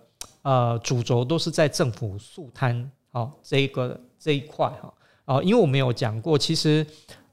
[0.43, 2.91] 呃主轴都是在政府速摊。
[3.11, 4.93] 好，这一个这一块哈，
[5.25, 6.85] 哦，因为我们有讲过，其实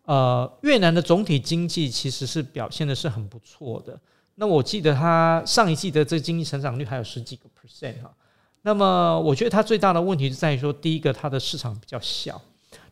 [0.04, 3.98] 呃，越南的总体经济其实是表现的是很不错的。
[4.34, 8.12] 那我记得它上一季的这个经济成长率还有十几个 percent 哈。
[8.62, 12.40] 那么我觉得它最大的问题是在于说，第一个它的市场比较小，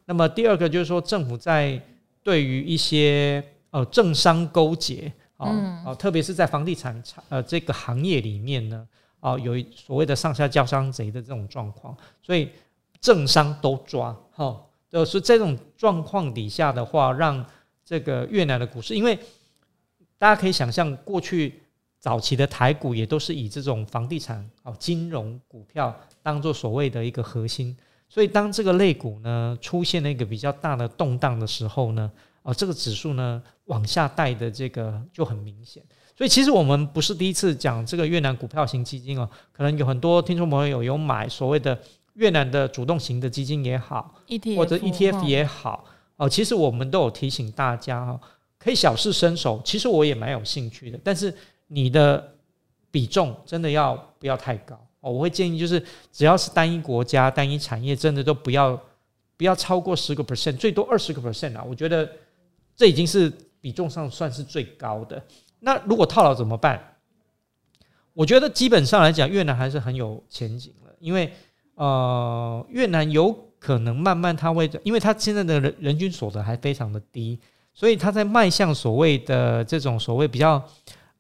[0.05, 1.81] 那么第二个就是说政府在
[2.23, 8.87] 对于一些呃政商勾结哦、嗯、哦，特别是在房地产呃这个行业里面呢，
[9.21, 12.49] 哦，有所谓的上下交商贼的这种状况，所以
[13.01, 17.45] 政商都抓，哈、哦，就是这种状况底下的话，让
[17.85, 19.19] 这个越南的股市，因为
[20.19, 21.63] 大家可以想象，过去
[22.01, 27.77] 早期的台股也都是以这种房地产哦、金融股票当做所谓的一个核心，
[28.09, 32.11] 所以当这个类股呢出现了一个比较大的动荡的时候呢，
[32.43, 35.83] 哦，这个指数呢往下带的这个就很明显，
[36.17, 41.79] 所以其实我们不是第一次讲这个越南股票型基金哦，可能有很多听众朋友有有买所谓的
[42.17, 45.85] 越南的主动型的基金也好，ETF 或者 ETF 也好
[46.17, 48.21] 哦，其实我们都有提醒大家哦，
[48.59, 51.33] 可以小试身手，其实我也蛮有兴趣的，但是
[51.69, 52.35] 你的
[52.91, 55.11] 比重真的要不要太高哦？
[55.11, 58.79] 我会建议就是只要是单一国家、单一产业，真的都不要
[59.37, 62.11] 不要超过十个 percent，最多二十个 percent 啊，我觉得。
[62.79, 65.25] 这已经是比重上算是最高的。
[65.61, 66.99] 那如果套牢怎么办？
[68.13, 71.33] 我觉得基本上来讲，越南还是很有前景的，因为
[71.77, 77.39] 呃，越南有可能慢慢它会，因为它现在的人人均所得还非常的低，
[77.73, 80.63] 所以它在迈向所谓的这种所谓比较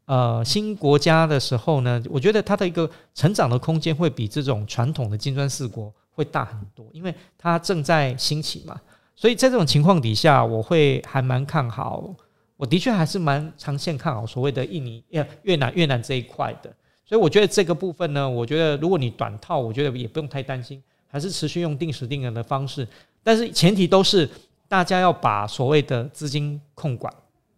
[0.06, 8.80] 呃新国家的时候呢，我觉得它的一个成长的空间会比这种传统的金砖四国会大很多，因为它正在兴起嘛。
[9.14, 12.14] 所以在这种情况底下，我会还蛮看好，
[12.56, 15.04] 我的确还是蛮长线看好所谓的印尼、
[15.42, 16.74] 越南、越南这一块的。
[17.08, 22.86] 所以我觉得这个部分呢，我觉得如果你短套，我觉得也不用太担心，还是持续用定时定额的方式。
[23.22, 24.28] 但是前提都是
[24.66, 27.12] 大家要把所谓的资金控管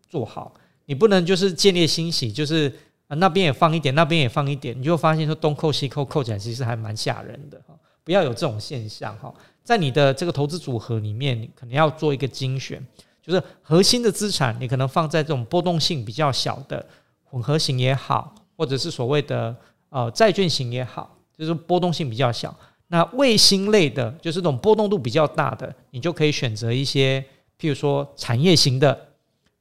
[0.08, 0.52] 做好，
[0.84, 2.72] 你不能就是见猎心喜，就是
[3.08, 7.74] 那边也放一点，那边也放一点，你就发现说东扣西扣，扣起来其实还蛮吓人的哈。
[8.04, 9.32] 不要有这种现象哈。
[9.62, 12.82] 在你的这个投资组合里面，你可能要做一个精选，
[13.22, 16.86] 就是核心的资产，你可能放在这种波动性比较小的
[17.24, 19.56] 混合型也好，或者是所谓的
[19.88, 22.54] 呃债券型也好，就是波动性比较小。
[22.88, 27.20] 那卫星类的，就是这种波动度比较大的，你就可以选择一些，
[27.58, 29.08] 譬如说产业型的，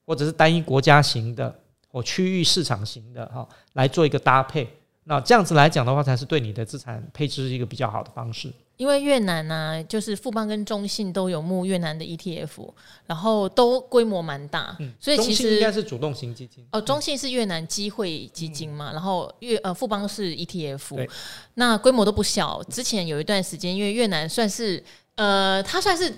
[0.05, 1.53] 或者是单一国家型的，
[1.91, 4.67] 或区域市场型的哈，来做一个搭配。
[5.03, 8.51] 那这样子来讲的话，才是对你的资产配置一个比较好的方式。
[8.77, 12.71] 因为越南呢、啊，就是富邦跟中信都有募越南的 ETF，
[13.05, 16.79] 然后都规模蛮大，嗯、所以其实应该是主动型基金哦。
[16.79, 21.09] 中信是越南机会基金嘛，嗯、然后越呃富邦是 ETF，
[21.55, 22.63] 那规模都不小。
[22.69, 24.83] 之前有一段时间，因为越南算是
[25.15, 26.13] 呃，它算是。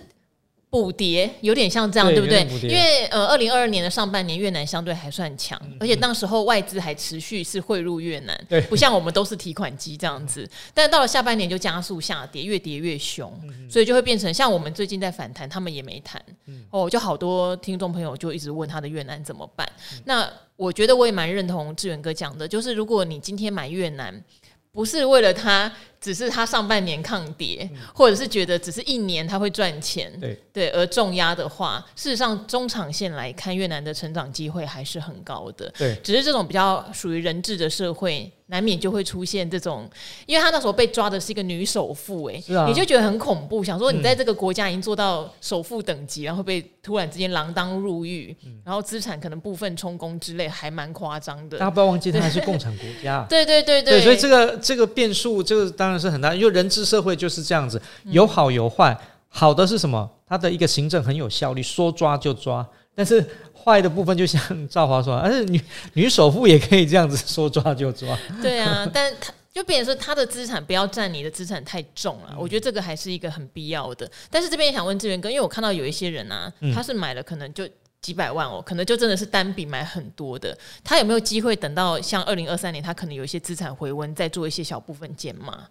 [0.72, 2.70] 补跌有点像这样，对，对不对？
[2.70, 10.48] 因为呃，二零二二年的上半年越南相对还算强，嗯、而且当时候外资还持续是汇入越南，对，不像我们都是提款机这样子。
[10.72, 16.24] 但到了下半年就加速下跌，越跌越凶，嗯、所以就会变成像我们最近在反弹，他们也没谈。
[16.46, 19.68] 嗯、哦，就好多听众朋友就一直问他的越南怎么办？
[19.94, 24.24] 嗯、那我觉得我也蛮认同志远哥讲的，就是如果你今天买越南，
[24.72, 25.72] 不是为了它。
[26.02, 35.72] 只是他上半年抗跌，或者是觉得只是一年他会赚钱，对对，而重压的话，事实上中长线来看，越南的成长机会还是很高的。
[35.78, 39.90] 对，只是这种比较属于人治的社会，难免就会出现这种，
[40.26, 51.58] 因为他那时候被抓的是一个女首富，哎，你就觉得很恐怖，想说你在这个国家已经做到首富等级，然后被突然之间锒铛入狱，然后资产可能部分充公之类，还蛮夸张的。
[51.58, 53.26] 大家不要忘记，它还是共产国家。
[53.30, 55.89] 对对对对，所以这个这个变数，这个当。
[55.90, 58.96] 当然是很大，因为人治社会就是这样子，有好有坏。
[59.28, 60.08] 好的是什么？
[60.28, 62.64] 它的一个行政很有效率，说抓就抓。
[62.94, 63.26] 但是
[63.56, 65.60] 坏的部分，就像赵华说，而是女
[65.94, 68.16] 女首富也可以这样子说抓就抓。
[68.40, 72.36] 对啊， 但他就变成说，他的资产不要占你的资产太重了。
[72.38, 74.08] 我觉得这个还是一个很必要的。
[74.30, 77.68] 但是这边也想问志源哥，因为我看到有一些人啊，他是买了可能就。
[78.02, 80.58] 几百万哦，可能就真的是单笔买很多的。
[80.84, 85.68] 他有没有机会等到像二零二三年，他可能有一些资产回温，再做一些小部分减码？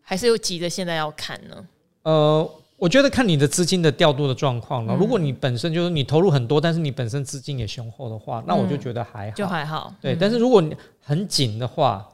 [0.00, 1.66] 还是又急着现在要看呢？
[2.02, 4.94] 呃，我觉得看你的资金的调度的状况了。
[4.94, 9.94] 嗯、如果你本身就是你投入很多，但是你本身资金也雄厚的话，那我就觉得还好，就还好。
[10.00, 12.08] 对，嗯、但是如果你很紧的话，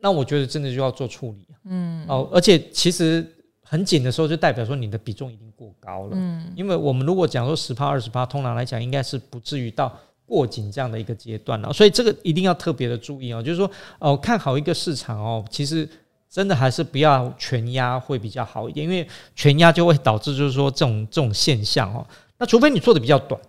[0.00, 1.46] 那我觉得真的就要做处理。
[1.66, 3.26] 嗯，哦，而且其实。
[3.72, 6.10] 很紧的时候，就代表说你的比重已经过高了。
[6.12, 9.90] 嗯，因为我们如果讲说十趴二十趴，通常来讲应该是不至于到
[10.26, 11.72] 过紧这样的一个阶段了。
[11.72, 13.42] 所以这个一定要特别的注意哦。
[13.42, 15.88] 就是说，哦，看好一个市场哦，其实
[16.28, 22.06] 真的还是不要全压会比较好一点，因为全压就会导致就是说这种这种现象哦。
[22.36, 23.40] 那除非你做的比较短，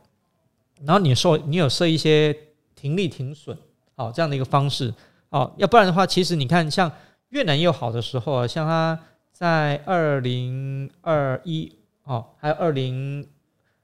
[0.85, 2.33] 然后你说你有设一些
[2.77, 3.57] 停利停损，
[3.97, 4.93] 哦，这样的一个方式
[5.31, 6.89] 哦，要不然的话，其实你看像
[7.31, 8.97] 越南也有好的时候啊，像它。
[9.33, 13.27] 在二零二一哦，还有二零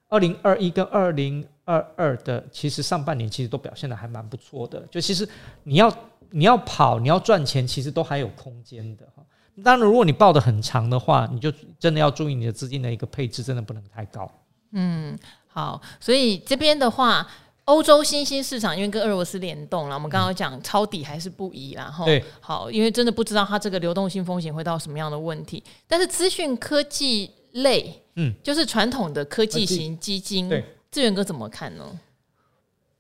[0.07, 4.79] 二零二一跟二零二二的，其实上半年其实都表现的还蛮不错的。
[4.91, 5.27] 就其实
[5.63, 5.93] 你要
[6.29, 9.23] 你要跑，你要赚钱，其实都还有空间的哈。
[9.63, 14.31] 当然，如果你抱的很长的话，你就真的要注意你的资金的一个配置，真的不能太高。
[14.71, 17.27] 嗯，好，所以这边的话。
[17.69, 22.03] 欧洲新兴市场因为跟俄罗斯联动了，我们刚刚讲抄底还是不宜啦，哈。
[22.03, 25.63] 对，好，因为真的不知道它这个流动性风险会到什么样的问题。
[25.88, 31.86] 但是资讯科技类，嗯，就是传统的科技型基金，对，智元哥怎么看呢？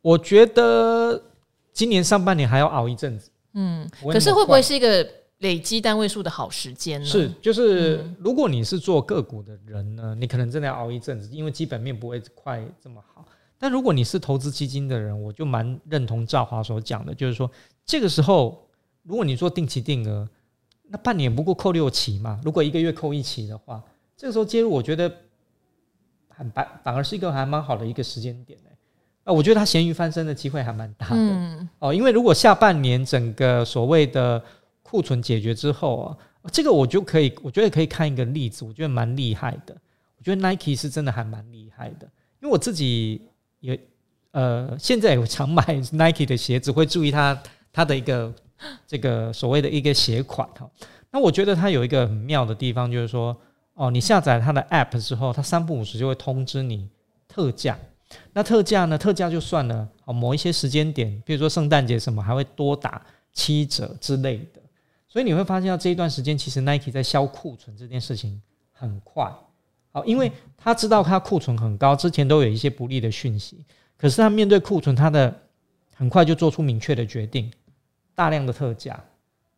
[0.03, 1.19] 我觉得
[1.73, 5.03] 今年上半年还要熬一阵子，嗯，可是会不会是一个
[5.39, 7.07] 累积单位数的好时间呢？
[7.07, 13.25] 是，就是如果你是做个股的人呢，你可能真的要熬一阵子，因为基本面不会快这么好。
[13.61, 17.51] 但如果你是投资基金的人，我就蛮认同赵华所讲的，就是说
[17.85, 18.65] 这个时候，
[19.03, 20.25] 如果你做定期定额，
[20.83, 23.83] 那半年不过扣六期嘛，如果一个月扣一期的话，
[24.15, 25.13] 这个时候介入，我觉得
[26.29, 28.69] 很反反而是一个还蛮好的一个时间点呢。
[29.25, 34.41] 啊，我觉得它咸鱼翻身的机会还蛮大的哦，因为如果下半年整个所谓的
[34.81, 36.17] 库存解决之后啊，
[36.49, 39.75] 这个我就可以，我觉得可以看一个例子，我觉得蛮厉害的。
[40.17, 42.09] 我觉得 Nike 是真的还蛮厉害的，
[42.41, 43.21] 因为我自己。
[43.59, 43.79] 也
[44.31, 47.41] 呃，现在有常买 Nike 的鞋子，会注意它
[47.73, 48.33] 它的一个
[48.85, 50.69] 这个所谓的一个鞋款哈。
[51.11, 53.35] 那我觉得它有一个很妙的地方，就是说
[53.73, 56.87] 哦，你下载它的 App 之后，它三不五时就会通知你
[57.27, 57.77] 特价。
[58.33, 58.97] 那特价呢？
[58.97, 64.61] 特价就算了哦，某一些时间点，比如说圣诞节什么，还会多打七折之类的。
[65.07, 68.41] 所以你会发现到这一段时间，其实 Nike 在销库存这件事情
[68.71, 69.31] 很快。
[69.91, 73.65] 好，因为他知道他库存很高，之前都有一些不利的讯息，
[73.97, 75.35] 可是他面对库存，他的
[75.95, 77.51] 很快就做出明确的决定，
[78.13, 79.03] 大量的特价，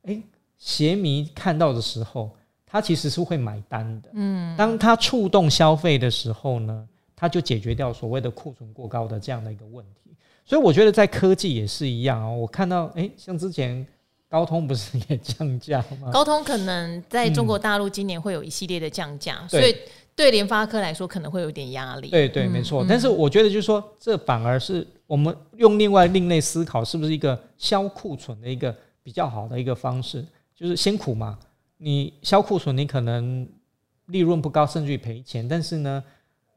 [0.04, 0.22] 诶，
[0.58, 2.32] 鞋迷看到的时候，
[2.66, 4.10] 他其实是会买单的。
[4.14, 10.16] 嗯，当他触动消费的时候呢，他就解决掉所谓的库存过高的这样的一个问题。
[10.46, 12.36] 所以我觉得在科技也是一样哦。
[12.38, 13.86] 我看到，诶，像之前
[14.30, 16.10] 高通不是也降价吗？
[16.12, 19.76] 高通可能在中国大陆今年会有一系列的降价，嗯，所以。
[20.22, 22.10] 对联发科来说可能会有点压力。
[22.10, 22.86] 对对，没错。
[22.88, 30.24] 但是我觉得就是说，这反而是我们用另外另类思考，是不是一个销库存的一个比较好的一个方式？
[30.56, 31.40] 就是辛苦嘛，
[31.78, 33.48] 你销库存，你可能
[34.06, 35.48] 利润不高，甚至于赔钱。
[35.48, 36.04] 但是呢，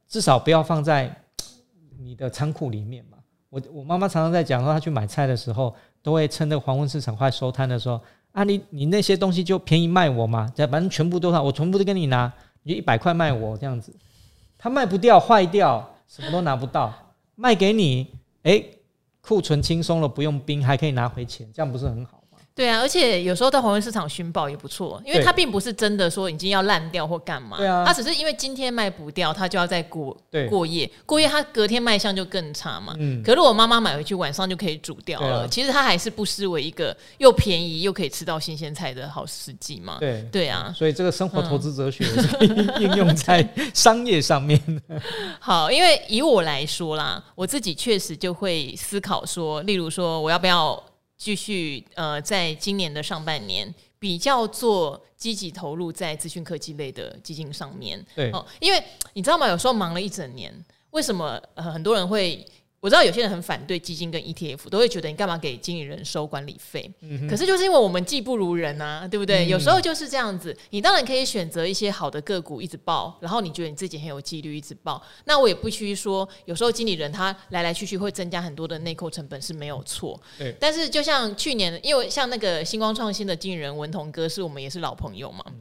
[0.07, 1.11] 至少不要放在
[1.99, 3.17] 你的仓库里面嘛。
[3.49, 7.99] 我我妈妈常常在讲说，她去买菜的时候，都会趁那个黄昏市场快收摊的时候，
[8.33, 12.31] 啊，你你那些东西就便宜卖我嘛，反正全部都上，我全部都跟你拿。
[12.65, 13.95] 你一百块卖我这样子，
[14.59, 16.93] 他卖不掉，坏掉，什么都拿不到，
[17.37, 18.11] 卖给你，
[18.43, 18.65] 哎，
[19.21, 22.24] 库存轻松了，不用冰，还可以拿回钱，这样不是很好？
[22.57, 30.17] 对啊，而且有时候到黄昏市场寻宝也不错，因为它并不是真的说已经要烂掉或干嘛，对啊，它只是因为今天卖不掉，它就要再过
[30.49, 32.95] 过夜，过夜它隔天卖相就更差嘛。
[33.01, 39.97] 嗯，可是我妈妈买回去晚上就可以煮掉了，啊、其实它还是不失为一个又便宜又可以吃到新鲜菜的好时机嘛。
[39.99, 42.05] 对对啊，所以这个生活投资哲学
[42.79, 44.61] 应用在商业上面。
[45.41, 50.81] 好，因为以我来说啦，我自己确实就会思考说，例如说我要不要。
[51.17, 59.49] 继续呃，在今年的上半年比较做积极投入在资讯科技类的基金上面，对哦，因为你知道吗？
[59.49, 60.53] 有时候忙了一整年，
[60.91, 62.47] 为什么呃很多人会？
[62.85, 66.93] 我知道有些人很反对基金跟 ETF，都会觉得你干嘛给经理人收管理费？
[67.01, 69.47] 嗯、可是就是因为我们技不如人啊，对不对？
[69.47, 70.55] 嗯、有时候就是这样子。
[70.69, 75.03] 你当然可以选择一些好的个股一直报，然后你觉得你自己很有纪律一直报。
[75.25, 80.21] 那我也不需说，有时候经理人他来来去去会增加很多的内扣成本是没有错。
[80.37, 80.55] 对。
[80.61, 85.43] 但是就像去年，因为像那个星光创新的经理人文同哥，是我们也是老朋友嘛。
[85.49, 85.55] 嗯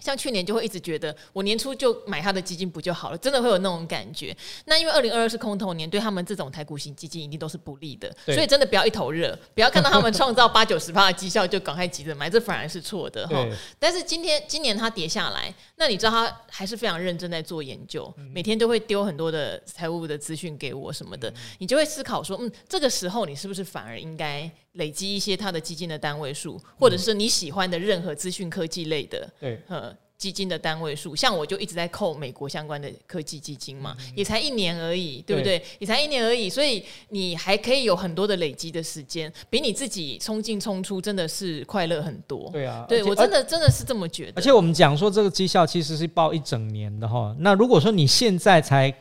[0.00, 3.18] 像去年就会一直觉得，我年初就买他的基金不就好了？
[3.18, 4.36] 真的会有那种感觉。
[4.66, 8.14] 那因为二零二二是空头年，对他们这种台股型基金一定都是不利的。
[8.26, 13.46] 所以真的不要一头热，不要看到他们创造八九十趴的绩效就赶快急着买，这反而是错的哈。
[13.78, 24.50] 但是今天今年它跌下来，那你知道他还是非常认真在做研究，每天都会丢很多的财务的资讯给我什么的，你就会思考说，嗯，这个时候你是不是反而应该？
[24.78, 35.62] 累积一些它的基金的单位数，或者是你喜欢的任何资讯科技类的，对，呃，基金的单位数，像我就一直在扣美国相关的科技基金嘛，也才一年而已，对不对？
[35.78, 42.50] 也才一年而已，所以你还可以有很多的累积的时间，比你自己冲进冲出真的是快乐很多。
[42.52, 44.32] 对啊，对我真的真的是这么觉得。
[44.36, 48.92] 而且我们讲说这个绩效其实是报一整年的哈，那如果说你现在才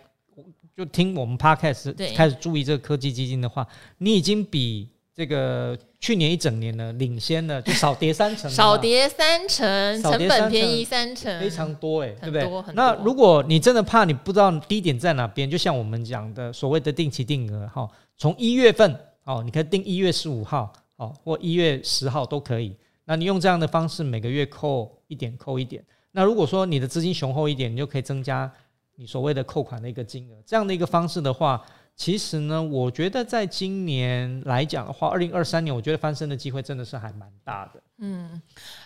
[0.76, 3.68] 就听我们 Podcast 开始注意这个科技基金的话，
[4.00, 4.90] 你已经比。
[5.18, 12.76] 这个去年一整年呢，领先了，就少跌三成，少跌三成，成本便宜三成，非常多哎，对不对？
[12.76, 22.78] 那如果你真的怕你不知道低点在哪边，就像我们讲的所谓的定期定额哈，从一月份哦，你可以定一月十五号哦，或一月十号都可以。
[23.06, 25.84] 那你用这样的方式，每个月扣一点，扣一点。
[26.12, 28.52] 那如果说你的资金雄厚一点，你就可以增加
[28.96, 30.36] 你所谓的扣款的一个金额。
[30.46, 31.60] 这样的一个方式的话。
[31.98, 37.82] 其实呢，我觉得在今年来讲的话，二零二三年，我觉得翻身的机会真的是还蛮大的。
[37.98, 38.40] 嗯，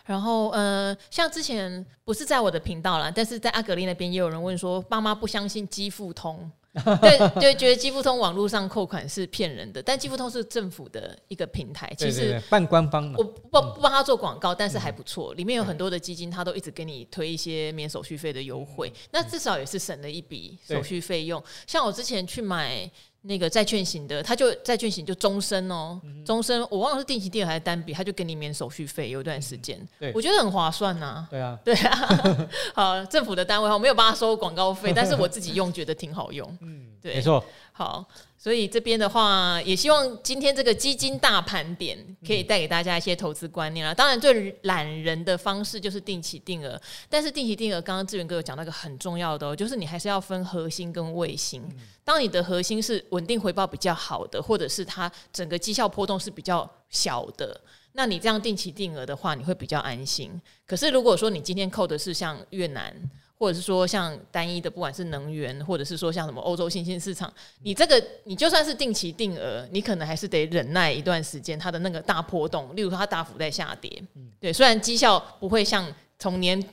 [0.06, 6.50] 然后呃，像之前不是在我的频道啦，但是在阿格力那边也有人问说，爸妈不相信肌腹通。
[7.02, 13.18] 对 对，觉得基富通网络上扣款是骗人的，但基富通是政府的一个平台，其实半官方的。
[13.18, 21.44] 我不不帮他做广告，但是还不错，里面有很多的基金，他都一直给你推一些免手续费的优惠，那至少也是省了一笔手续费用。
[21.68, 22.90] 像我之前去买。
[23.24, 31.28] 那个债券型的，他就债券型就终身哦，终身我忘了是定期定额还是单笔，他就给你免手续费，有一段时间，对，我觉得很划算呐。
[31.30, 38.06] 对啊，对啊， 好，政府的单位我没有帮他收广告费，但是我自己用觉得挺好用，嗯，对，没错，好。
[38.42, 43.94] 所以这边的话，也希望今天这个基金大盘点可以带给大家一些投资观念啦。
[43.94, 51.64] 当然，最懒人的方式就是定期定额，但是定期定额，刚刚志远哥有讲到一个很重要的哦，就是你还是要分核心跟卫星。
[52.04, 57.62] 当你的核心是稳定回报比较好的，或者是它整个绩效波动是比较小的，
[57.92, 60.32] 那你这样定期定额的话，你会比较安心。
[60.66, 62.92] 可是如果说你今天扣的是像越南，
[63.42, 67.34] 或者是说像单一的，不管是能源，或者是说像什么欧洲新兴市场，
[67.64, 73.92] 你这个你就算是定期定额，你可能还是得忍耐一段时间，它的那个大波动，例如说它大幅在下跌，
[74.40, 76.64] 对，虽然绩效不会像从年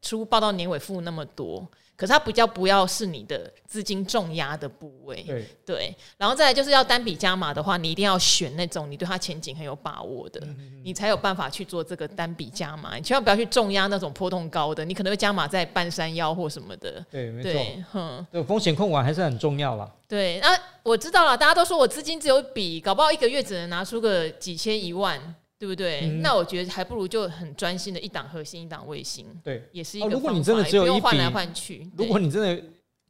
[0.00, 1.68] 初报到年尾负那么多。
[1.96, 12.96] 可是它比较不要是你的资金重压的部位，对，对，然后再来就是要单笔加码的话，你一定要选那种你对它前景很有把握的，嗯嗯，你才有办法去做这个单笔加码。
[12.96, 17.04] 你千万不要去重压那种波动高的，你可能会加码在半山腰或什么的。
[17.10, 19.88] 对，没错，哼，对，风险控管还是很重要啦。
[20.08, 20.48] 对，那
[20.82, 25.34] 我知道了，大家都说我资金只有笔，搞不好一个月只能拿出个几千一万。
[25.58, 26.00] 对不对？
[26.02, 29.26] 嗯、那我觉得还不如就很专心的一档核心，一档卫星。
[29.42, 30.10] 对，也是一个、哦。
[30.12, 31.88] 如果你真的只有一笔，换来换去。
[31.96, 32.62] 如果你真的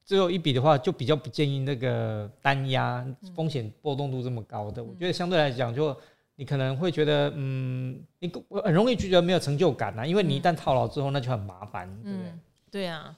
[0.05, 4.83] 只有一笔的话，就比较不建议那个单压风险波动度这么高的。
[4.83, 5.97] 嗯、我觉得相对来讲，就
[6.37, 8.31] 你可能会觉得，嗯，你
[8.63, 12.29] 很容易觉得没有成就感啊，因为你一旦套牢之后，那就很麻烦，对不对？
[12.29, 12.41] 嗯、
[12.71, 13.17] 对啊，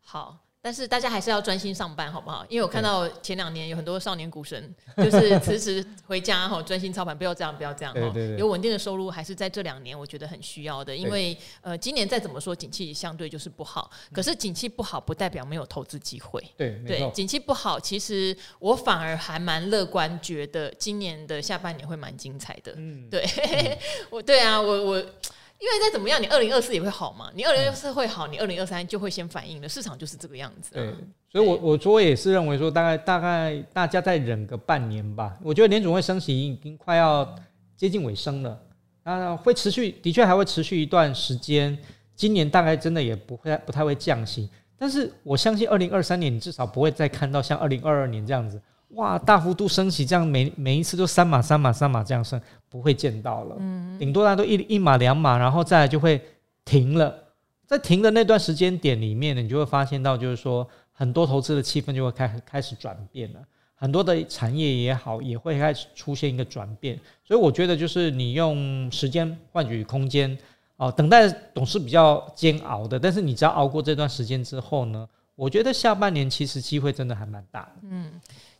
[0.00, 0.38] 好。
[0.60, 2.44] 但是大家还是要专心上班，好不好？
[2.48, 8.00] 因为我看到前两年有很多少年股神， 就是辞职回家哈，专心操盘，不要这样，不要这样哈。
[8.36, 10.94] 有稳定的收入，还是在这两年我觉得很需要的。
[10.94, 13.88] 因为呃，今年再怎么说，景气相对就是不好。
[14.12, 16.42] 可是景气不好，不代表没有投资机会。
[16.56, 22.74] 对对，景气不好，其实我反而还蛮乐观，觉得今年的下半年会蛮精彩的。
[22.76, 23.24] 嗯，对，
[24.10, 25.06] 我对啊，我我。
[25.58, 27.30] 因为再怎么样，你二零二四也会好嘛。
[27.34, 29.68] 你二零二四会好，你二零二三就会先反应了。
[29.68, 30.70] 市场就是这个样子。
[30.74, 30.94] 对，
[31.30, 35.36] 所以我我我也是认为说，大概大概大家再忍个半年吧。
[35.42, 37.34] 我觉得联总会升息已经快要
[37.76, 38.60] 接近尾声了，
[39.02, 41.76] 啊，会持续，的确还会持续一段时间。
[42.14, 44.48] 今年大概真的也不会不太会降息，
[44.78, 48.60] 但是我相信二零二三年你至少不会再看到像二零二二年这样子。
[48.90, 53.56] 哇，大幅度升息，这样每每一次都三码三码三码这样升，不会见到了。
[53.58, 56.20] 嗯，顶多大家都一一码两码，然后再来就会
[56.64, 57.14] 停了。
[57.66, 63.40] 在停的那段时间点里面呢，你就会发现到，就是说很多投资的气氛就会开开始转变了，
[63.74, 66.98] 很多的产业也好，也会开始出现一个转变。
[67.22, 70.36] 所以我觉得，就是你用时间换取空间
[70.78, 77.72] 哦，等待总是比较煎熬的，但是你只要熬过这段时间之后呢，我觉得下半年其实机会真的还蛮大的。
[77.82, 78.18] 嗯。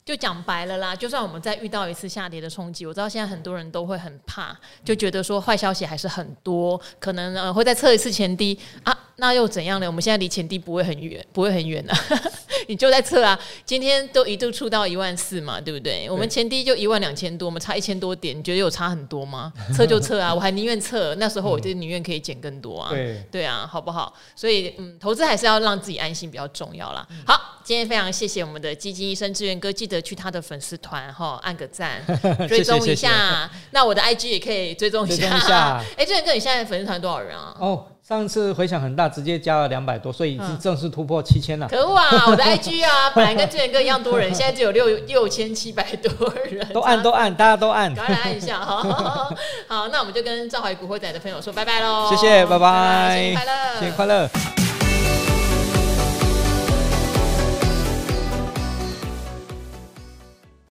[0.09, 9.87] 就讲白了啦，就算我们再遇到一次下跌的冲击，我知道现在很多人都会很怕，就觉得说坏消息还是很多，可能呃会再测一次前低啊，那又怎样呢？
[9.87, 11.95] 我们现在离前低不会很远，不会很远的，
[12.67, 13.39] 你就在测啊。
[13.65, 16.09] 今天都一度触到一万四嘛，对不对？
[16.11, 19.53] 我们前低就一万两千多，我们差一千多点，你觉得有差很多吗？
[19.77, 22.91] 测就测啊，我还宁愿测，那时候我就宁愿可以减更多啊。
[22.91, 24.13] 对对啊，好不好？
[24.35, 27.07] 所以嗯，投资还是要让自己安心比较重要啦。
[27.27, 29.99] 好，今天非常谢谢我们的基金医生志远哥，记得。
[30.09, 32.01] 去他的粉丝团哈，按个赞，
[32.49, 33.51] 追踪一下。
[33.73, 35.85] 那我的 IG 也可以追踪一下。
[35.99, 37.55] 哎，志远哥，你现在粉丝团多少人啊？
[37.59, 41.69] 哦，上次回响很大，直接加了两百多，所以已经正式突破七千了。
[41.69, 42.25] 可恶啊！
[42.29, 46.67] 我的 IG 啊，本来跟志远哥一样多人，现在只有六六千七百多人。
[46.73, 49.31] 都按都按，大家都按，赶快来按一下 哈。
[49.67, 52.09] 好，那我们就跟赵怀古惑仔的朋友说拜拜喽。
[52.09, 54.68] 谢谢，拜拜，拜拜，新年快乐，新年快乐。